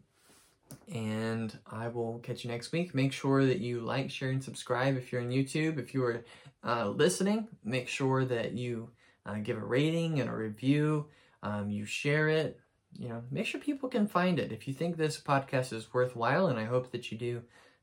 and 0.91 1.57
I 1.69 1.87
will 1.87 2.19
catch 2.19 2.43
you 2.43 2.51
next 2.51 2.71
week. 2.71 2.95
Make 2.95 3.13
sure 3.13 3.45
that 3.45 3.59
you 3.59 3.81
like, 3.81 4.11
share, 4.11 4.29
and 4.29 4.43
subscribe 4.43 4.97
if 4.97 5.11
you're 5.11 5.21
on 5.21 5.29
YouTube. 5.29 5.79
If 5.79 5.93
you 5.93 6.03
are 6.03 6.23
uh, 6.63 6.89
listening, 6.89 7.47
make 7.63 7.87
sure 7.87 8.25
that 8.25 8.53
you 8.53 8.89
uh, 9.25 9.35
give 9.35 9.57
a 9.57 9.65
rating 9.65 10.19
and 10.19 10.29
a 10.29 10.33
review. 10.33 11.07
Um, 11.43 11.69
you 11.69 11.85
share 11.85 12.29
it. 12.29 12.59
You 12.97 13.09
know, 13.09 13.23
make 13.29 13.45
sure 13.45 13.59
people 13.59 13.89
can 13.89 14.07
find 14.07 14.39
it. 14.39 14.51
If 14.51 14.67
you 14.67 14.73
think 14.73 14.95
this 14.95 15.19
podcast 15.19 15.73
is 15.73 15.93
worthwhile, 15.93 16.47
and 16.47 16.57
I 16.57 16.63
hope 16.63 16.91
that 16.91 17.11
you 17.11 17.17
do, 17.17 17.41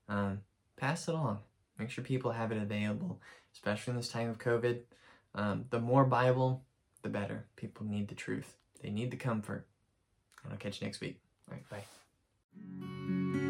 um, 0.09 0.41
pass 0.77 1.07
it 1.07 1.15
along. 1.15 1.41
Make 1.79 1.91
sure 1.91 2.03
people 2.03 2.33
have 2.33 2.53
it 2.53 2.63
available, 2.63 3.21
especially 3.53 3.93
in 3.93 3.97
this 3.97 4.09
time 4.09 4.31
of 4.31 4.39
COVID. 4.39 4.81
Um, 5.35 5.67
the 5.71 5.81
more 5.81 6.05
Bible, 6.05 6.65
the 7.03 7.09
better. 7.09 7.47
People 7.57 7.87
need 7.87 8.09
the 8.09 8.15
truth. 8.15 8.57
They 8.83 8.91
need 8.91 9.11
the 9.11 9.17
comfort. 9.17 9.67
And 10.45 10.53
I'll 10.53 10.59
catch 10.59 10.81
you 10.81 10.87
next 10.87 11.01
week. 11.01 11.21
All 11.49 11.55
right, 11.55 11.69
bye. 11.69 12.02
Música 12.55 13.42